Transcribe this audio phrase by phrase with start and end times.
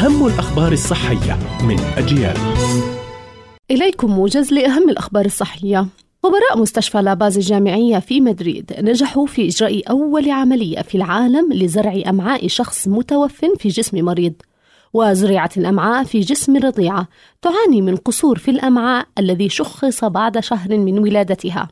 [0.00, 2.36] أهم الأخبار الصحية من أجيال.
[3.70, 5.86] إليكم موجز لأهم الأخبار الصحية.
[6.22, 12.48] خبراء مستشفى لاباز الجامعية في مدريد نجحوا في إجراء أول عملية في العالم لزرع أمعاء
[12.48, 14.32] شخص متوف في جسم مريض
[14.92, 17.08] وزرعت الأمعاء في جسم رضيعة
[17.42, 21.68] تعاني من قصور في الأمعاء الذي شخص بعد شهر من ولادتها.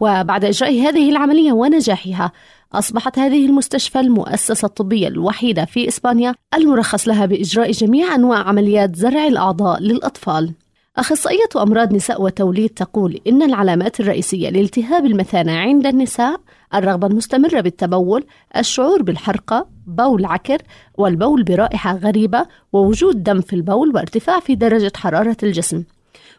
[0.00, 2.32] وبعد إجراء هذه العملية ونجاحها
[2.72, 9.26] أصبحت هذه المستشفى المؤسسة الطبية الوحيدة في إسبانيا المرخص لها بإجراء جميع أنواع عمليات زرع
[9.26, 10.54] الأعضاء للأطفال
[10.96, 16.40] أخصائية أمراض نساء وتوليد تقول إن العلامات الرئيسية لالتهاب المثانة عند النساء
[16.74, 18.24] الرغبة المستمرة بالتبول،
[18.56, 20.58] الشعور بالحرقة، بول عكر،
[20.98, 25.84] والبول برائحة غريبة، ووجود دم في البول وارتفاع في درجة حرارة الجسم.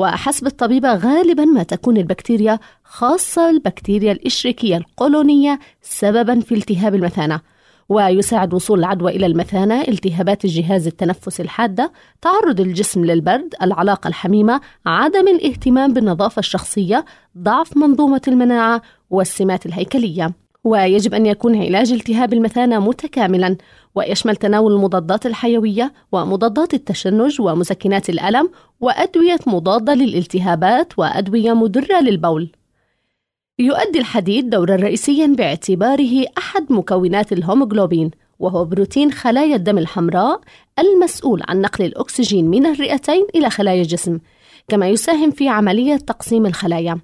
[0.00, 7.40] وحسب الطبيبة غالبا ما تكون البكتيريا خاصة البكتيريا الإشريكية القولونية سببا في التهاب المثانة
[7.88, 11.92] ويساعد وصول العدوى إلى المثانة التهابات الجهاز التنفسي الحادة
[12.22, 17.04] تعرض الجسم للبرد العلاقة الحميمة عدم الاهتمام بالنظافة الشخصية
[17.38, 20.32] ضعف منظومة المناعة والسمات الهيكلية.
[20.64, 23.56] ويجب أن يكون علاج التهاب المثانة متكاملا
[23.94, 28.50] ويشمل تناول المضادات الحيوية ومضادات التشنج ومسكنات الألم
[28.80, 32.52] وأدوية مضادة للالتهابات وأدوية مدرة للبول.
[33.58, 40.40] يؤدي الحديد دورا رئيسيا باعتباره أحد مكونات الهوموغلوبين وهو بروتين خلايا الدم الحمراء
[40.78, 44.18] المسؤول عن نقل الأكسجين من الرئتين إلى خلايا الجسم
[44.68, 47.00] كما يساهم في عملية تقسيم الخلايا.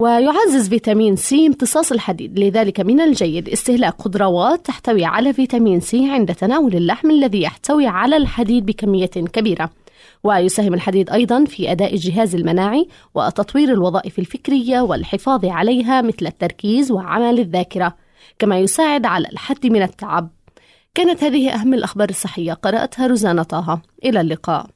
[0.00, 6.34] ويعزز فيتامين سي امتصاص الحديد لذلك من الجيد استهلاك خضروات تحتوي على فيتامين سي عند
[6.34, 9.70] تناول اللحم الذي يحتوي على الحديد بكمية كبيرة.
[10.24, 17.38] ويساهم الحديد أيضا في أداء الجهاز المناعي وتطوير الوظائف الفكرية والحفاظ عليها مثل التركيز وعمل
[17.38, 17.94] الذاكرة
[18.38, 20.30] كما يساعد على الحد من التعب.
[20.94, 23.82] كانت هذه أهم الأخبار الصحية قرأتها روزانا طه.
[24.04, 24.66] إلى اللقاء.